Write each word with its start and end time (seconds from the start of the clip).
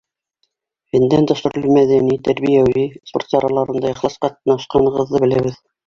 —Фәндән 0.95 1.27
тыш 1.33 1.43
төрлө 1.47 1.75
мәҙәни, 1.77 2.17
тәрбиәүи, 2.29 2.87
спорт 3.13 3.37
сараларында 3.37 3.97
ихлас 3.97 4.21
ҡатнашҡанығыҙҙы 4.27 5.27
беләбеҙ. 5.29 5.67